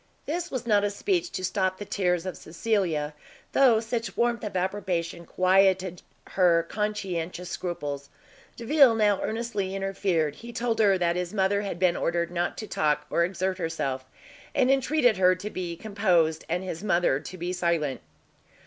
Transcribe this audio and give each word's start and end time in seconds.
This 0.25 0.49
was 0.49 0.65
not 0.65 0.83
a 0.83 0.89
speech 0.89 1.31
to 1.33 1.43
stop 1.43 1.77
the 1.77 1.85
tears 1.85 2.25
of 2.25 2.35
Cecilia, 2.35 3.13
though 3.51 3.79
such 3.79 4.17
warmth 4.17 4.43
of 4.43 4.55
approbation 4.57 5.27
quieted 5.27 6.01
her 6.29 6.65
conscientious 6.67 7.51
scruples. 7.51 8.09
Delvile 8.55 8.95
now 8.95 9.21
earnestly 9.21 9.75
interfered; 9.75 10.37
he 10.37 10.51
told 10.51 10.79
her 10.79 10.97
that 10.97 11.15
his 11.15 11.35
mother 11.35 11.61
had 11.61 11.77
been 11.77 11.95
ordered 11.95 12.31
not 12.31 12.57
to 12.57 12.67
talk 12.67 13.05
or 13.11 13.23
exert 13.23 13.59
herself, 13.59 14.03
and 14.55 14.71
entreated 14.71 15.17
her 15.17 15.35
to 15.35 15.51
be 15.51 15.75
composed, 15.75 16.45
and 16.49 16.63
his 16.63 16.83
mother 16.83 17.19
to 17.19 17.37
be 17.37 17.53
silent. 17.53 18.01